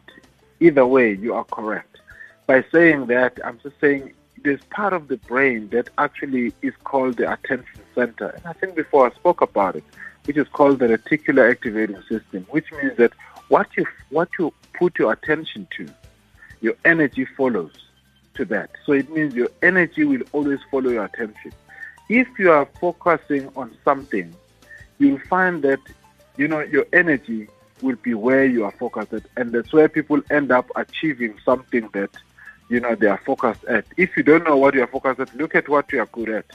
either 0.60 0.86
way, 0.86 1.14
you 1.14 1.34
are 1.34 1.46
correct. 1.46 1.98
By 2.48 2.64
saying 2.72 3.08
that, 3.08 3.40
I'm 3.46 3.60
just 3.64 3.80
saying 3.80 4.14
there's 4.44 4.64
part 4.66 4.94
of 4.94 5.08
the 5.08 5.18
brain 5.18 5.70
that 5.70 5.90
actually 5.98 6.54
is 6.62 6.74
called 6.84 7.18
the 7.18 7.32
attention 7.32 7.82
center. 7.96 8.30
And 8.30 8.46
I 8.46 8.54
think 8.54 8.76
before 8.76 9.10
I 9.10 9.16
spoke 9.16 9.42
about 9.42 9.76
it 9.76 9.84
which 10.26 10.38
is 10.38 10.48
called 10.50 10.80
the 10.80 10.88
reticular 10.88 11.50
activating 11.50 12.02
system, 12.04 12.46
which 12.50 12.72
means 12.72 12.98
that 12.98 13.14
what 13.48 13.68
you 13.76 13.86
what 14.10 14.30
you 14.38 14.54
put 14.74 14.98
your 14.98 15.12
attention 15.12 15.68
to, 15.78 15.88
your 16.62 16.76
energy 16.86 17.26
follows 17.26 17.74
to 18.36 18.46
that. 18.46 18.70
So 18.86 18.94
it 18.94 19.10
means 19.10 19.34
your 19.34 19.50
energy 19.62 20.04
will 20.04 20.22
always 20.32 20.60
follow 20.70 20.90
your 20.90 21.06
attention. 21.06 21.52
If 22.10 22.28
you 22.38 22.52
are 22.52 22.68
focusing 22.80 23.50
on 23.56 23.76
something, 23.84 24.34
you'll 25.00 25.20
find 25.20 25.62
that 25.64 25.80
you 26.38 26.48
know 26.48 26.62
your 26.62 26.86
energy 26.94 27.48
will 27.82 27.98
be 27.98 28.14
where 28.14 28.46
you 28.46 28.64
are 28.64 28.72
focused 28.72 29.26
and 29.38 29.52
that's 29.52 29.74
where 29.74 29.90
people 29.90 30.22
end 30.30 30.52
up 30.52 30.70
achieving 30.76 31.36
something 31.44 31.90
that 31.94 32.12
you 32.70 32.80
know 32.80 32.96
they 32.96 33.08
are 33.08 33.22
focused 33.26 33.64
at. 33.66 33.86
If 33.98 34.16
you 34.16 34.24
don't 34.24 34.44
know 34.44 34.58
what 34.58 34.74
you 34.74 34.84
are 34.84 34.88
focused 34.88 35.20
at, 35.20 35.36
look 35.36 35.56
at 35.56 35.68
what 35.68 35.92
you 35.92 36.00
are 36.00 36.06
good 36.08 36.30
at 36.30 36.46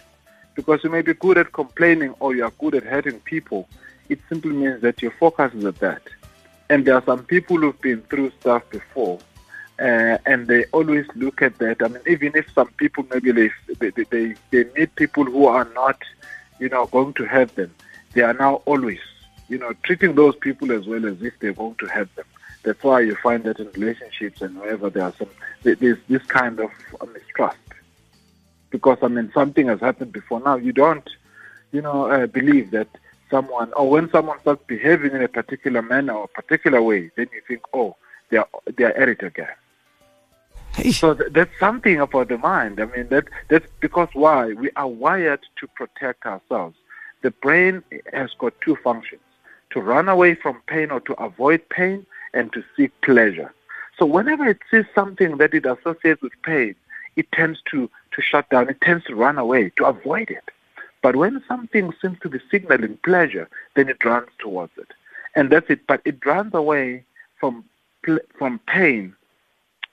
because 0.56 0.82
you 0.82 0.90
may 0.90 1.02
be 1.02 1.14
good 1.14 1.38
at 1.38 1.52
complaining 1.52 2.14
or 2.18 2.34
you 2.34 2.42
are 2.44 2.52
good 2.58 2.74
at 2.74 2.82
hurting 2.82 3.20
people. 3.20 3.68
It 4.08 4.18
simply 4.28 4.52
means 4.52 4.80
that 4.80 5.00
your 5.02 5.12
focus 5.12 5.52
is 5.54 5.64
at 5.64 5.76
that. 5.76 6.02
And 6.68 6.84
there 6.84 6.94
are 6.94 7.04
some 7.04 7.24
people 7.24 7.58
who've 7.58 7.80
been 7.80 8.00
through 8.02 8.32
stuff 8.40 8.68
before, 8.70 9.20
uh, 9.78 10.18
and 10.26 10.48
they 10.48 10.64
always 10.72 11.06
look 11.14 11.42
at 11.42 11.58
that. 11.58 11.82
I 11.82 11.88
mean, 11.88 12.02
even 12.06 12.32
if 12.34 12.50
some 12.52 12.68
people 12.72 13.06
maybe 13.10 13.30
they, 13.30 13.50
they, 13.78 13.90
they, 13.90 14.34
they 14.50 14.64
meet 14.76 14.94
people 14.96 15.24
who 15.24 15.46
are 15.46 15.68
not, 15.74 16.00
you 16.58 16.68
know, 16.68 16.86
going 16.86 17.12
to 17.14 17.24
hurt 17.24 17.54
them, 17.54 17.72
they 18.14 18.22
are 18.22 18.34
now 18.34 18.62
always, 18.64 18.98
you 19.48 19.58
know, 19.58 19.72
treating 19.82 20.14
those 20.14 20.36
people 20.36 20.72
as 20.72 20.86
well 20.86 21.06
as 21.06 21.22
if 21.22 21.38
they're 21.38 21.52
going 21.52 21.76
to 21.76 21.86
hurt 21.86 22.14
them. 22.16 22.26
That's 22.62 22.82
why 22.82 23.00
you 23.00 23.14
find 23.16 23.44
that 23.44 23.60
in 23.60 23.70
relationships 23.72 24.42
and 24.42 24.58
wherever 24.58 24.90
there 24.90 25.04
are 25.04 25.14
some, 25.18 25.28
there's 25.62 25.98
this 26.08 26.22
kind 26.24 26.58
of 26.58 26.70
mistrust 27.12 27.58
because 28.70 28.98
I 29.02 29.08
mean 29.08 29.30
something 29.32 29.68
has 29.68 29.80
happened 29.80 30.12
before. 30.12 30.40
Now 30.40 30.56
you 30.56 30.72
don't, 30.72 31.08
you 31.72 31.82
know, 31.82 32.10
uh, 32.10 32.26
believe 32.26 32.70
that 32.72 32.88
someone 33.30 33.72
or 33.74 33.88
when 33.88 34.10
someone 34.10 34.40
starts 34.40 34.62
behaving 34.66 35.12
in 35.12 35.22
a 35.22 35.28
particular 35.28 35.82
manner 35.82 36.14
or 36.14 36.24
a 36.24 36.42
particular 36.42 36.82
way, 36.82 37.10
then 37.16 37.28
you 37.32 37.40
think, 37.46 37.62
oh, 37.72 37.96
they 38.30 38.38
are 38.38 38.48
they 38.76 38.84
are 38.84 38.92
at 38.92 39.08
it 39.08 39.22
again. 39.22 39.56
So 40.92 41.14
th- 41.14 41.32
that's 41.32 41.58
something 41.58 42.00
about 42.00 42.28
the 42.28 42.38
mind. 42.38 42.80
I 42.80 42.86
mean 42.86 43.08
that 43.08 43.24
that's 43.48 43.66
because 43.80 44.08
why 44.12 44.52
we 44.52 44.70
are 44.76 44.88
wired 44.88 45.40
to 45.60 45.66
protect 45.68 46.26
ourselves. 46.26 46.76
The 47.22 47.30
brain 47.30 47.82
has 48.12 48.30
got 48.38 48.52
two 48.60 48.76
functions: 48.76 49.22
to 49.76 49.82
run 49.82 50.08
away 50.08 50.34
from 50.34 50.58
pain 50.68 50.90
or 50.90 51.00
to 51.00 51.12
avoid 51.22 51.60
pain, 51.68 52.06
and 52.32 52.50
to 52.54 52.64
seek 52.74 52.90
pleasure. 53.02 53.52
So 53.98 54.06
whenever 54.06 54.46
it 54.46 54.60
sees 54.70 54.86
something 54.94 55.36
that 55.36 55.52
it 55.52 55.66
associates 55.66 56.22
with 56.22 56.32
pain, 56.42 56.74
it 57.16 57.30
tends 57.32 57.58
to, 57.72 57.90
to 58.12 58.22
shut 58.22 58.48
down, 58.48 58.70
it 58.70 58.80
tends 58.80 59.04
to 59.04 59.14
run 59.14 59.36
away, 59.36 59.70
to 59.76 59.84
avoid 59.84 60.30
it. 60.30 60.44
But 61.02 61.16
when 61.16 61.42
something 61.46 61.92
seems 62.00 62.18
to 62.20 62.30
be 62.30 62.40
signaling 62.50 62.98
pleasure, 63.04 63.50
then 63.74 63.90
it 63.90 64.02
runs 64.02 64.30
towards 64.38 64.72
it. 64.78 64.88
And 65.34 65.50
that's 65.50 65.68
it. 65.68 65.86
But 65.86 66.00
it 66.06 66.24
runs 66.24 66.54
away 66.54 67.04
from, 67.38 67.62
from 68.38 68.58
pain 68.66 69.14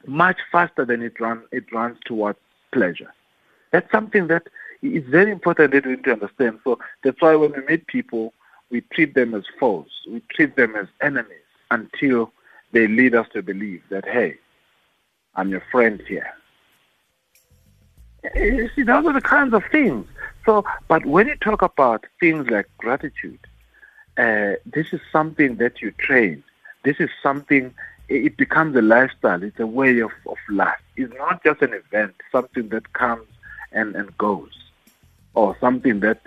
much 0.08 0.38
faster 0.50 0.86
than 0.86 1.02
it, 1.02 1.20
run, 1.20 1.44
it 1.52 1.70
runs 1.74 1.98
towards 2.06 2.40
pleasure. 2.72 3.14
That's 3.72 3.92
something 3.92 4.28
that 4.28 4.44
is 4.82 5.04
very 5.10 5.32
important 5.32 5.74
that 5.74 5.86
we 5.86 5.92
need 5.98 6.06
to 6.06 6.14
understand. 6.14 6.60
So 6.64 6.80
that's 7.04 7.22
why 7.22 7.36
when 7.36 7.52
we 7.52 7.66
meet 7.66 7.88
people, 7.88 8.34
we 8.74 8.82
treat 8.82 9.14
them 9.14 9.36
as 9.36 9.44
foes. 9.60 9.92
We 10.10 10.20
treat 10.36 10.56
them 10.56 10.76
as 10.76 10.88
enemies 11.00 11.50
until 11.70 12.34
they 12.72 12.88
lead 12.88 13.14
us 13.14 13.28
to 13.34 13.44
believe 13.44 13.84
that, 13.90 14.04
hey, 14.04 14.40
I'm 15.36 15.50
your 15.50 15.64
friend 15.72 16.02
here. 16.08 16.34
You 18.36 18.70
see, 18.76 18.82
those 18.82 19.06
are 19.06 19.14
the 19.14 19.22
kinds 19.22 19.54
of 19.54 19.64
things. 19.72 20.08
So, 20.44 20.66
but 20.88 21.06
when 21.06 21.28
you 21.28 21.36
talk 21.36 21.62
about 21.62 22.06
things 22.20 22.50
like 22.50 22.68
gratitude, 22.80 23.40
uh, 24.18 24.54
this 24.66 24.88
is 24.92 25.02
something 25.12 25.58
that 25.58 25.82
you 25.84 25.92
train. 25.92 26.44
This 26.84 26.98
is 27.00 27.10
something, 27.22 27.72
it 28.10 28.38
becomes 28.38 28.76
a 28.76 28.82
lifestyle. 28.82 29.44
It's 29.44 29.60
a 29.60 29.68
way 29.68 30.00
of, 30.00 30.12
of 30.26 30.38
life. 30.50 30.82
It's 30.96 31.14
not 31.16 31.44
just 31.44 31.62
an 31.62 31.74
event, 31.74 32.16
something 32.32 32.70
that 32.70 32.94
comes 32.94 33.28
and, 33.72 33.96
and 33.96 34.18
goes, 34.18 34.56
or 35.36 35.56
something 35.62 36.00
that, 36.00 36.22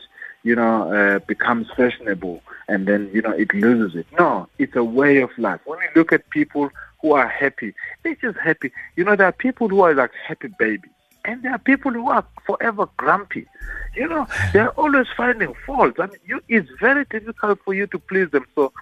you 0.47 0.55
know, 0.55 0.93
uh, 0.93 1.19
becomes 1.27 1.67
fashionable 1.77 2.41
and 2.69 2.87
then, 2.87 3.11
you 3.13 3.21
know, 3.21 3.33
it 3.33 3.53
loses 3.53 3.97
it. 3.97 4.07
No, 4.17 4.49
it's 4.59 4.77
a 4.77 4.85
way 4.85 5.21
of 5.21 5.31
life. 5.39 5.61
When 5.65 5.81
you 5.81 5.89
look 5.97 6.13
at 6.13 6.31
people 6.31 6.71
who 7.03 7.13
are 7.15 7.27
happy, 7.27 7.75
they're 8.03 8.15
just 8.15 8.39
happy. 8.39 8.71
You 8.95 9.03
know, 9.03 9.17
there 9.17 9.27
are 9.27 9.33
people 9.33 9.69
who 9.69 9.81
are 9.81 9.93
like 9.93 10.13
happy 10.29 10.49
babies. 10.57 10.93
And 11.25 11.43
there 11.43 11.51
are 11.51 11.59
people 11.59 11.91
who 11.91 12.09
are 12.09 12.25
forever 12.47 12.89
grumpy. 12.97 13.49
You 13.97 14.07
know, 14.07 14.29
they're 14.53 14.71
always 14.71 15.09
finding 15.17 15.53
faults. 15.67 15.99
I 15.99 16.07
mean, 16.07 16.21
you, 16.25 16.41
it's 16.49 16.71
very 16.79 17.05
difficult 17.07 17.59
for 17.65 17.75
you 17.75 17.89
to 17.89 17.99
please 17.99 18.31
them. 18.31 18.47
So 18.55 18.73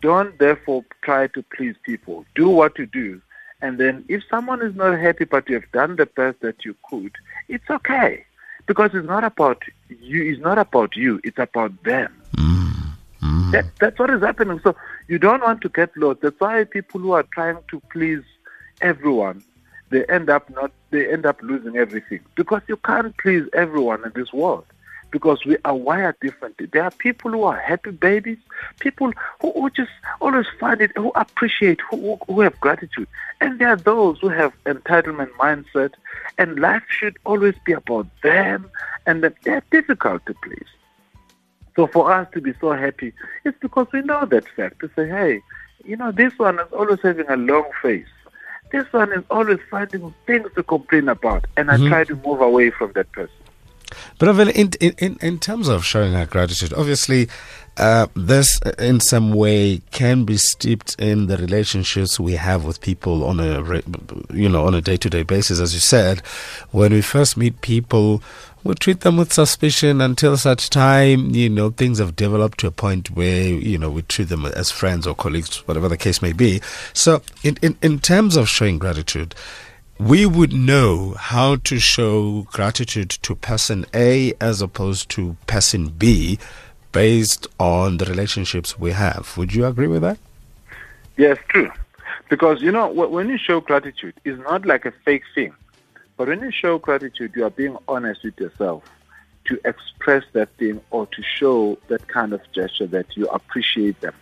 don't 0.00 0.36
therefore 0.40 0.84
try 1.02 1.28
to 1.28 1.44
please 1.54 1.76
people. 1.84 2.24
Do 2.34 2.48
what 2.48 2.80
you 2.80 2.86
do. 2.86 3.22
And 3.60 3.78
then 3.78 4.04
if 4.08 4.24
someone 4.28 4.60
is 4.60 4.74
not 4.74 4.98
happy 4.98 5.24
but 5.24 5.48
you 5.48 5.54
have 5.54 5.70
done 5.70 5.94
the 5.94 6.06
best 6.06 6.40
that 6.40 6.64
you 6.64 6.74
could, 6.90 7.12
it's 7.48 7.70
okay. 7.70 8.24
Because 8.66 8.90
it's 8.94 9.06
not 9.06 9.24
about 9.24 9.62
you, 9.88 10.22
it's 10.32 10.40
not 10.40 10.58
about 10.58 10.96
you, 10.96 11.20
it's 11.24 11.38
about 11.38 11.82
them. 11.82 12.12
Mm-hmm. 12.36 13.50
That, 13.50 13.66
that's 13.80 13.98
what 13.98 14.10
is 14.10 14.22
happening. 14.22 14.60
So 14.62 14.74
you 15.08 15.18
don't 15.18 15.42
want 15.42 15.60
to 15.62 15.68
get 15.68 15.96
lost. 15.96 16.20
That's 16.20 16.38
why 16.38 16.64
people 16.64 17.00
who 17.00 17.12
are 17.12 17.24
trying 17.24 17.58
to 17.68 17.80
please 17.90 18.22
everyone 18.80 19.42
they 19.92 20.04
end 20.06 20.28
up 20.30 20.48
not 20.50 20.72
they 20.90 21.12
end 21.12 21.24
up 21.26 21.40
losing 21.42 21.76
everything 21.76 22.20
because 22.34 22.62
you 22.66 22.76
can't 22.78 23.16
please 23.18 23.46
everyone 23.52 24.02
in 24.04 24.12
this 24.14 24.32
world. 24.32 24.64
Because 25.12 25.44
we 25.44 25.56
are 25.64 25.76
wired 25.76 26.16
differently. 26.20 26.66
There 26.66 26.82
are 26.82 26.90
people 26.90 27.30
who 27.30 27.44
are 27.44 27.56
happy 27.56 27.90
babies, 27.90 28.38
people 28.80 29.12
who, 29.40 29.52
who 29.52 29.70
just 29.70 29.92
always 30.20 30.46
find 30.58 30.80
it, 30.80 30.90
who 30.96 31.12
appreciate, 31.14 31.80
who, 31.88 32.18
who 32.26 32.40
have 32.40 32.58
gratitude. 32.58 33.06
And 33.40 33.60
there 33.60 33.68
are 33.68 33.76
those 33.76 34.18
who 34.18 34.30
have 34.30 34.52
entitlement 34.64 35.30
mindset, 35.32 35.92
and 36.38 36.58
life 36.58 36.82
should 36.88 37.16
always 37.24 37.54
be 37.64 37.72
about 37.72 38.08
them, 38.22 38.68
and 39.06 39.22
that 39.22 39.34
they're 39.44 39.62
difficult 39.70 40.26
to 40.26 40.34
please. 40.42 40.66
So 41.76 41.86
for 41.86 42.10
us 42.12 42.26
to 42.34 42.40
be 42.40 42.52
so 42.60 42.72
happy, 42.72 43.12
it's 43.44 43.58
because 43.60 43.86
we 43.92 44.02
know 44.02 44.26
that 44.26 44.48
fact 44.56 44.80
to 44.80 44.90
say, 44.96 45.08
hey, 45.08 45.40
you 45.84 45.96
know, 45.96 46.10
this 46.12 46.38
one 46.38 46.58
is 46.58 46.72
always 46.72 47.00
having 47.02 47.28
a 47.28 47.36
long 47.36 47.70
face. 47.80 48.06
This 48.70 48.90
one 48.92 49.12
is 49.12 49.24
always 49.30 49.58
finding 49.70 50.14
things 50.26 50.48
to 50.54 50.62
complain 50.62 51.08
about, 51.08 51.46
and 51.56 51.70
I 51.70 51.76
mm-hmm. 51.76 51.88
try 51.88 52.04
to 52.04 52.16
move 52.16 52.40
away 52.40 52.70
from 52.70 52.92
that 52.92 53.12
person. 53.12 53.34
But 54.18 54.48
in, 54.56 54.70
in, 54.80 55.18
in 55.20 55.38
terms 55.38 55.68
of 55.68 55.84
showing 55.84 56.14
our 56.14 56.26
gratitude, 56.26 56.72
obviously, 56.72 57.28
uh, 57.78 58.06
this 58.14 58.60
in 58.78 59.00
some 59.00 59.32
way 59.32 59.80
can 59.92 60.24
be 60.24 60.36
steeped 60.36 60.94
in 60.98 61.26
the 61.26 61.38
relationships 61.38 62.20
we 62.20 62.34
have 62.34 62.64
with 62.64 62.80
people 62.82 63.24
on 63.24 63.40
a 63.40 63.62
you 64.32 64.48
know 64.48 64.66
on 64.66 64.74
a 64.74 64.82
day 64.82 64.96
to 64.98 65.08
day 65.08 65.22
basis. 65.22 65.58
As 65.58 65.72
you 65.72 65.80
said, 65.80 66.20
when 66.70 66.92
we 66.92 67.00
first 67.00 67.36
meet 67.36 67.62
people, 67.62 68.22
we 68.62 68.74
treat 68.74 69.00
them 69.00 69.16
with 69.16 69.32
suspicion 69.32 70.02
until 70.02 70.36
such 70.36 70.68
time 70.68 71.30
you 71.30 71.48
know 71.48 71.70
things 71.70 71.98
have 71.98 72.14
developed 72.14 72.58
to 72.60 72.66
a 72.66 72.70
point 72.72 73.10
where 73.12 73.44
you 73.44 73.78
know 73.78 73.90
we 73.90 74.02
treat 74.02 74.28
them 74.28 74.44
as 74.44 74.70
friends 74.70 75.06
or 75.06 75.14
colleagues, 75.14 75.66
whatever 75.66 75.88
the 75.88 75.96
case 75.96 76.20
may 76.20 76.32
be. 76.32 76.60
So, 76.92 77.22
in 77.42 77.56
in, 77.62 77.78
in 77.80 78.00
terms 78.00 78.36
of 78.36 78.50
showing 78.50 78.78
gratitude 78.78 79.34
we 80.08 80.26
would 80.26 80.52
know 80.52 81.14
how 81.16 81.54
to 81.54 81.78
show 81.78 82.42
gratitude 82.42 83.10
to 83.10 83.36
person 83.36 83.86
A 83.94 84.32
as 84.40 84.60
opposed 84.60 85.08
to 85.10 85.36
person 85.46 85.90
B 85.90 86.40
based 86.90 87.46
on 87.60 87.98
the 87.98 88.04
relationships 88.06 88.76
we 88.76 88.90
have. 88.90 89.36
Would 89.36 89.54
you 89.54 89.64
agree 89.64 89.86
with 89.86 90.02
that? 90.02 90.18
Yes, 91.16 91.38
true. 91.48 91.70
Because, 92.28 92.62
you 92.62 92.72
know, 92.72 92.88
when 92.88 93.28
you 93.28 93.38
show 93.38 93.60
gratitude, 93.60 94.14
it's 94.24 94.42
not 94.42 94.66
like 94.66 94.86
a 94.86 94.92
fake 95.04 95.22
thing. 95.36 95.54
But 96.16 96.28
when 96.28 96.40
you 96.40 96.50
show 96.50 96.78
gratitude, 96.78 97.32
you 97.36 97.44
are 97.44 97.50
being 97.50 97.76
honest 97.86 98.24
with 98.24 98.38
yourself 98.40 98.82
to 99.44 99.60
express 99.64 100.24
that 100.32 100.48
thing 100.56 100.80
or 100.90 101.06
to 101.06 101.22
show 101.22 101.78
that 101.88 102.08
kind 102.08 102.32
of 102.32 102.40
gesture 102.52 102.86
that 102.88 103.16
you 103.16 103.28
appreciate 103.28 104.00
them, 104.00 104.14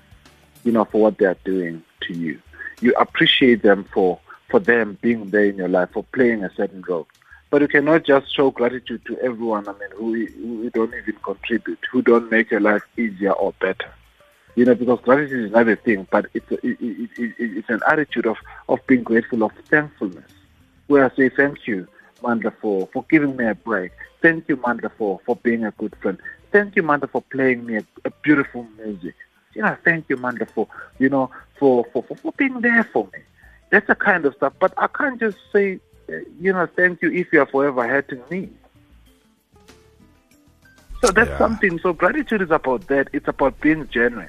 you 0.63 0.73
know, 0.73 0.85
for 0.85 1.01
what 1.01 1.17
they 1.17 1.25
are 1.25 1.39
doing 1.45 1.83
to 2.03 2.13
you. 2.13 2.39
You 2.83 2.93
appreciate 2.99 3.63
them 3.63 3.85
for 3.85 4.19
for 4.51 4.61
them 4.61 4.99
being 5.01 5.31
there 5.31 5.45
in 5.45 5.57
your 5.57 5.69
life, 5.69 5.91
for 5.93 6.05
playing 6.13 6.45
a 6.45 6.55
certain 6.55 6.83
role. 6.83 7.07
But 7.51 7.63
you 7.63 7.69
cannot 7.69 8.05
just 8.05 8.35
show 8.35 8.51
gratitude 8.51 9.05
to 9.07 9.19
everyone, 9.19 9.69
I 9.69 9.73
mean, 9.73 9.91
who, 9.97 10.27
who 10.27 10.71
don't 10.71 10.95
even 10.95 11.17
contribute, 11.23 11.81
who 11.91 12.01
don't 12.03 12.31
make 12.31 12.51
your 12.51 12.61
life 12.61 12.83
easier 12.97 13.33
or 13.33 13.53
better. 13.61 13.93
You 14.55 14.65
know, 14.65 14.75
because 14.75 15.01
gratitude 15.01 15.47
is 15.47 15.53
not 15.53 15.69
a 15.69 15.77
thing, 15.77 16.07
but 16.11 16.27
it's, 16.35 16.51
a, 16.51 16.55
it, 16.67 16.79
it, 16.81 17.11
it, 17.19 17.35
it's 17.39 17.69
an 17.69 17.81
attitude 17.89 18.27
of, 18.27 18.37
of 18.69 18.79
being 18.87 19.03
grateful, 19.03 19.43
of 19.43 19.53
thankfulness, 19.69 20.31
where 20.87 21.05
I 21.05 21.17
say 21.17 21.29
thank 21.29 21.67
you, 21.67 21.89
Manda, 22.23 22.53
for, 22.61 22.89
for 22.93 23.05
giving 23.11 23.37
me 23.37 23.47
a 23.47 23.55
break. 23.55 23.93
Thank 24.23 24.49
you, 24.49 24.57
Manda, 24.57 24.91
for, 24.91 25.21
for 25.25 25.37
being 25.37 25.65
a 25.65 25.71
good 25.73 25.97
friend. 26.01 26.19
Thank 26.53 26.77
you, 26.77 26.83
Manda, 26.83 27.07
for 27.07 27.23
playing 27.23 27.65
me 27.67 27.77
a, 27.77 27.85
a 28.05 28.11
beautiful 28.23 28.67
music. 28.77 29.15
You 29.55 29.63
know, 29.63 29.77
thank 29.85 30.09
you, 30.09 30.17
Manda, 30.17 30.47
for, 30.47 30.69
you 30.99 31.09
know, 31.09 31.31
for, 31.59 31.85
for, 31.93 32.03
for, 32.03 32.17
for 32.17 32.33
being 32.33 32.61
there 32.61 32.85
for 32.85 33.09
me. 33.13 33.21
That's 33.71 33.87
the 33.87 33.95
kind 33.95 34.25
of 34.27 34.35
stuff. 34.35 34.53
But 34.59 34.75
I 34.77 34.89
can't 34.89 35.19
just 35.19 35.39
say, 35.53 35.81
uh, 36.09 36.17
you 36.41 36.53
know, 36.53 36.67
thank 36.67 37.03
you 37.03 37.11
if 37.11 37.33
you 37.33 37.41
are 37.41 37.47
forever 37.47 37.87
hurting 37.87 38.23
me. 38.31 38.51
So 41.01 41.11
that's 41.11 41.31
yeah. 41.31 41.39
something. 41.39 41.79
So 41.79 41.93
gratitude 41.93 42.43
is 42.43 42.51
about 42.51 42.89
that. 42.89 43.09
It's 43.13 43.29
about 43.29 43.61
being 43.61 43.89
genuine. 43.89 44.29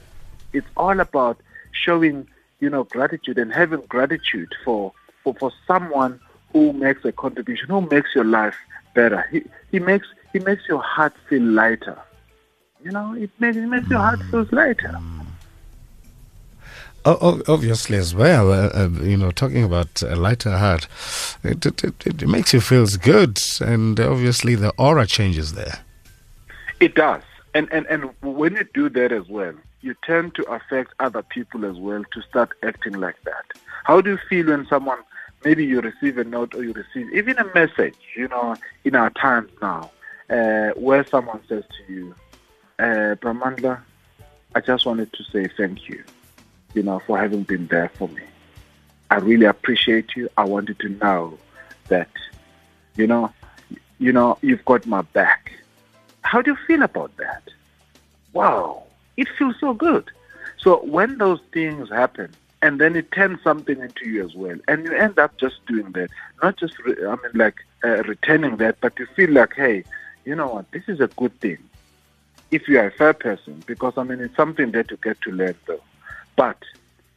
It's 0.53 0.67
all 0.77 0.99
about 0.99 1.37
showing, 1.71 2.27
you 2.59 2.69
know, 2.69 2.83
gratitude 2.85 3.37
and 3.37 3.51
having 3.51 3.81
gratitude 3.81 4.53
for, 4.63 4.93
for, 5.23 5.33
for 5.33 5.51
someone 5.67 6.19
who 6.53 6.71
makes 6.73 7.03
a 7.03 7.11
contribution, 7.11 7.67
who 7.67 7.81
makes 7.81 8.13
your 8.15 8.25
life 8.25 8.55
better. 8.93 9.25
He, 9.31 9.43
he 9.71 9.79
makes 9.79 10.07
he 10.33 10.39
makes 10.39 10.63
your 10.67 10.81
heart 10.81 11.13
feel 11.27 11.41
lighter. 11.41 11.99
You 12.83 12.91
know, 12.91 13.13
it 13.13 13.29
makes 13.39 13.57
it 13.57 13.67
makes 13.67 13.89
your 13.89 13.99
heart 13.99 14.19
mm. 14.19 14.31
feel 14.31 14.47
lighter 14.51 14.99
obviously 17.05 17.97
as 17.97 18.13
well 18.13 18.51
uh, 18.51 18.69
uh, 18.73 18.89
you 19.01 19.17
know 19.17 19.31
talking 19.31 19.63
about 19.63 20.01
a 20.01 20.15
lighter 20.15 20.57
heart 20.57 20.87
it, 21.43 21.65
it, 21.65 21.83
it, 21.83 22.05
it, 22.05 22.27
makes 22.27 22.53
you 22.53 22.61
feel 22.61 22.85
good 23.01 23.41
and 23.61 23.99
obviously 23.99 24.55
the 24.55 24.71
aura 24.77 25.05
changes 25.07 25.53
there. 25.53 25.79
It 26.79 26.95
does. 26.95 27.23
And, 27.53 27.67
and 27.71 27.85
and 27.87 28.11
when 28.21 28.55
you 28.55 28.65
do 28.73 28.89
that 28.89 29.11
as 29.11 29.27
well 29.27 29.53
you 29.81 29.95
tend 30.03 30.35
to 30.35 30.43
affect 30.43 30.93
other 30.99 31.23
people 31.23 31.65
as 31.65 31.77
well 31.77 32.03
to 32.13 32.21
start 32.21 32.51
acting 32.61 32.93
like 32.93 33.21
that. 33.23 33.45
How 33.83 33.99
do 33.99 34.11
you 34.11 34.19
feel 34.29 34.47
when 34.47 34.67
someone 34.67 34.99
maybe 35.43 35.65
you 35.65 35.81
receive 35.81 36.17
a 36.17 36.23
note 36.23 36.53
or 36.53 36.63
you 36.63 36.73
receive 36.73 37.11
even 37.13 37.37
a 37.37 37.53
message 37.53 37.95
you 38.15 38.27
know 38.27 38.55
in 38.83 38.95
our 38.95 39.09
times 39.11 39.51
now 39.61 39.89
uh, 40.29 40.69
where 40.75 41.05
someone 41.07 41.41
says 41.47 41.63
to 41.77 41.93
you 41.93 42.15
uh, 42.79 43.15
I 44.53 44.61
just 44.61 44.85
wanted 44.85 45.13
to 45.13 45.23
say 45.31 45.47
thank 45.57 45.89
you 45.89 46.03
you 46.73 46.83
know, 46.83 46.99
for 46.99 47.17
having 47.17 47.43
been 47.43 47.67
there 47.67 47.89
for 47.89 48.07
me. 48.09 48.23
I 49.09 49.15
really 49.15 49.45
appreciate 49.45 50.15
you. 50.15 50.29
I 50.37 50.45
wanted 50.45 50.79
to 50.79 50.89
know 50.89 51.37
that, 51.89 52.09
you 52.95 53.07
know, 53.07 53.31
you 53.99 54.11
know, 54.11 54.37
you've 54.41 54.63
got 54.65 54.85
my 54.85 55.01
back. 55.01 55.51
How 56.21 56.41
do 56.41 56.51
you 56.51 56.57
feel 56.65 56.81
about 56.83 57.15
that? 57.17 57.43
Wow, 58.33 58.83
it 59.17 59.27
feels 59.37 59.55
so 59.59 59.73
good. 59.73 60.09
So 60.57 60.83
when 60.85 61.17
those 61.17 61.39
things 61.51 61.89
happen, 61.89 62.31
and 62.61 62.79
then 62.79 62.95
it 62.95 63.11
turns 63.11 63.41
something 63.43 63.79
into 63.79 64.07
you 64.07 64.23
as 64.23 64.35
well, 64.35 64.57
and 64.67 64.85
you 64.85 64.93
end 64.93 65.17
up 65.19 65.37
just 65.37 65.65
doing 65.65 65.91
that, 65.93 66.09
not 66.41 66.57
just, 66.57 66.75
I 66.85 66.91
mean, 66.91 67.31
like 67.33 67.55
uh, 67.83 68.03
returning 68.03 68.57
that, 68.57 68.79
but 68.79 68.97
you 68.99 69.07
feel 69.07 69.31
like, 69.31 69.53
hey, 69.55 69.83
you 70.25 70.35
know 70.35 70.47
what, 70.47 70.71
this 70.71 70.83
is 70.87 70.99
a 70.99 71.07
good 71.07 71.37
thing. 71.39 71.57
If 72.51 72.67
you 72.67 72.79
are 72.79 72.87
a 72.87 72.91
fair 72.91 73.13
person, 73.13 73.63
because 73.65 73.93
I 73.97 74.03
mean, 74.03 74.19
it's 74.19 74.35
something 74.35 74.71
that 74.71 74.91
you 74.91 74.97
get 74.97 75.19
to 75.21 75.31
learn 75.31 75.55
though. 75.65 75.81
But 76.35 76.57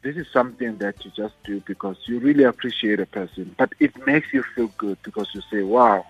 this 0.02 0.16
is 0.16 0.26
something 0.32 0.76
that 0.78 1.04
you 1.04 1.10
just 1.16 1.34
do 1.44 1.60
because 1.60 1.96
you 2.06 2.18
really 2.18 2.44
appreciate 2.44 3.00
a 3.00 3.06
person. 3.06 3.54
But 3.56 3.72
it 3.80 4.06
makes 4.06 4.32
you 4.32 4.42
feel 4.54 4.68
good 4.76 4.98
because 5.02 5.28
you 5.34 5.40
say, 5.50 5.62
wow, 5.62 6.04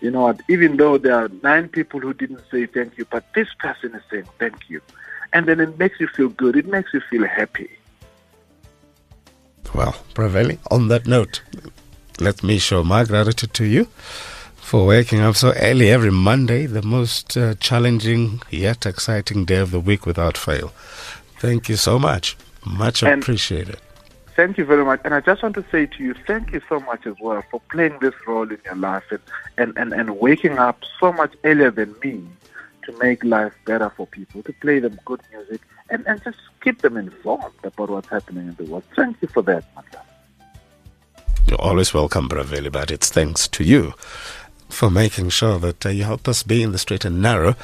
you 0.00 0.10
know 0.10 0.22
what, 0.22 0.40
even 0.48 0.76
though 0.76 0.98
there 0.98 1.14
are 1.14 1.30
nine 1.42 1.68
people 1.68 1.98
who 2.00 2.12
didn't 2.12 2.42
say 2.50 2.66
thank 2.66 2.98
you, 2.98 3.06
but 3.10 3.24
this 3.34 3.48
person 3.58 3.94
is 3.94 4.02
saying 4.10 4.28
thank 4.38 4.68
you. 4.68 4.80
And 5.32 5.46
then 5.46 5.60
it 5.60 5.78
makes 5.78 5.98
you 5.98 6.08
feel 6.08 6.28
good. 6.28 6.56
It 6.56 6.66
makes 6.66 6.92
you 6.94 7.00
feel 7.00 7.26
happy. 7.26 7.70
Well, 9.74 9.96
Braveli, 10.14 10.58
on 10.70 10.88
that 10.88 11.06
note, 11.06 11.42
let 12.20 12.42
me 12.42 12.58
show 12.58 12.82
my 12.84 13.04
gratitude 13.04 13.54
to 13.54 13.64
you 13.64 13.84
for 14.56 14.86
waking 14.86 15.20
up 15.20 15.36
so 15.36 15.52
early 15.54 15.90
every 15.90 16.10
Monday, 16.10 16.66
the 16.66 16.82
most 16.82 17.36
uh, 17.36 17.54
challenging 17.54 18.42
yet 18.50 18.86
exciting 18.86 19.44
day 19.44 19.56
of 19.56 19.70
the 19.70 19.80
week 19.80 20.04
without 20.06 20.36
fail. 20.36 20.68
Thank 21.38 21.68
you 21.68 21.76
so 21.76 21.98
much. 21.98 22.36
Much 22.64 23.02
and 23.02 23.22
appreciated. 23.22 23.78
Thank 24.36 24.56
you 24.56 24.64
very 24.64 24.84
much. 24.84 25.00
And 25.04 25.14
I 25.14 25.20
just 25.20 25.42
want 25.42 25.56
to 25.56 25.64
say 25.72 25.86
to 25.86 26.02
you, 26.02 26.14
thank 26.26 26.52
you 26.52 26.60
so 26.68 26.78
much 26.80 27.06
as 27.06 27.16
well 27.20 27.42
for 27.50 27.60
playing 27.72 27.98
this 28.00 28.14
role 28.24 28.48
in 28.48 28.58
your 28.64 28.76
life 28.76 29.02
and, 29.10 29.20
and, 29.56 29.76
and, 29.76 29.92
and 29.92 30.20
waking 30.20 30.58
up 30.58 30.80
so 31.00 31.12
much 31.12 31.34
earlier 31.42 31.72
than 31.72 31.94
me 32.04 32.24
to 32.84 32.96
make 32.98 33.24
life 33.24 33.52
better 33.64 33.90
for 33.90 34.06
people, 34.06 34.42
to 34.44 34.52
play 34.54 34.78
them 34.78 34.98
good 35.04 35.20
music, 35.32 35.60
and, 35.90 36.06
and 36.06 36.22
just 36.22 36.38
keep 36.62 36.82
them 36.82 36.96
informed 36.96 37.52
about 37.64 37.90
what's 37.90 38.08
happening 38.08 38.46
in 38.46 38.54
the 38.54 38.64
world. 38.64 38.84
Thank 38.94 39.20
you 39.20 39.28
for 39.28 39.42
that, 39.42 39.64
Mata. 39.74 40.02
You're 41.46 41.60
always 41.60 41.92
welcome, 41.92 42.28
Braveli, 42.28 42.70
but 42.70 42.90
it's 42.90 43.10
thanks 43.10 43.48
to 43.48 43.64
you 43.64 43.94
for 44.68 44.90
making 44.90 45.30
sure 45.30 45.58
that 45.58 45.84
uh, 45.84 45.88
you 45.88 46.04
help 46.04 46.28
us 46.28 46.42
be 46.42 46.62
in 46.62 46.72
the 46.72 46.78
straight 46.78 47.04
and 47.04 47.22
narrow 47.22 47.56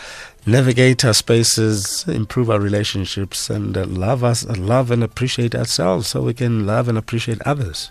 navigate 0.46 1.04
our 1.04 1.14
spaces, 1.14 2.04
improve 2.06 2.50
our 2.50 2.60
relationships, 2.60 3.50
and 3.50 3.76
uh, 3.76 3.86
love 3.86 4.22
us, 4.22 4.46
love 4.46 4.90
and 4.90 5.02
appreciate 5.02 5.54
ourselves, 5.54 6.08
so 6.08 6.22
we 6.22 6.34
can 6.34 6.66
love 6.66 6.88
and 6.88 6.98
appreciate 6.98 7.40
others. 7.42 7.90